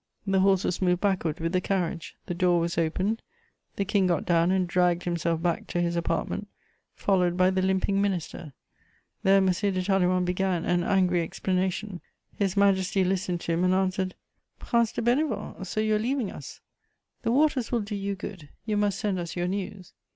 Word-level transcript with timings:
The 0.25 0.39
horses 0.39 0.81
moved 0.81 0.99
backward 1.01 1.39
with 1.39 1.51
the 1.51 1.61
carriage; 1.61 2.15
the 2.25 2.33
door 2.33 2.59
was 2.59 2.75
opened, 2.75 3.21
the 3.75 3.85
King 3.85 4.07
got 4.07 4.25
down 4.25 4.49
and 4.49 4.67
dragged 4.67 5.03
himself 5.03 5.43
back 5.43 5.67
to 5.67 5.79
his 5.79 5.95
apartment, 5.95 6.47
followed 6.95 7.37
by 7.37 7.51
the 7.51 7.61
limping 7.61 8.01
minister. 8.01 8.53
There 9.21 9.37
M. 9.37 9.45
de 9.51 9.83
Talleyrand 9.83 10.25
began 10.25 10.65
an 10.65 10.83
angry 10.83 11.21
explanation. 11.21 12.01
His 12.35 12.57
Majesty 12.57 13.03
listened 13.03 13.41
to 13.41 13.51
him, 13.51 13.63
and 13.63 13.75
answered: 13.75 14.15
"Prince 14.57 14.91
de 14.91 15.03
Bénévent, 15.03 15.63
so 15.67 15.79
you're 15.79 15.99
leaving 15.99 16.31
us? 16.31 16.61
The 17.21 17.31
waters 17.31 17.71
will 17.71 17.81
do 17.81 17.93
you 17.93 18.15
good: 18.15 18.49
you 18.65 18.77
must 18.77 18.97
send 18.97 19.19
us 19.19 19.35
your 19.35 19.47
news." 19.47 19.93